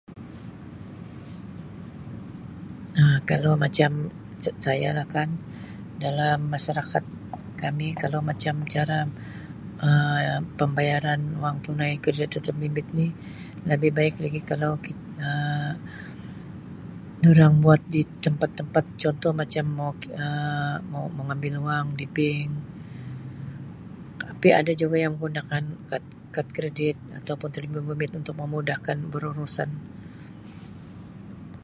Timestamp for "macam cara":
8.29-8.97